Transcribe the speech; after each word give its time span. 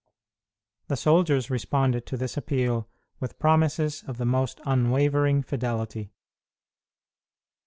The 0.87 0.95
soldiers 0.95 1.51
responded 1.51 2.07
to 2.07 2.17
this 2.17 2.35
appeal 2.35 2.89
with 3.19 3.37
promises 3.37 4.03
of 4.07 4.17
the 4.17 4.25
most 4.25 4.59
unwavering 4.65 5.43
fidelity. 5.43 6.11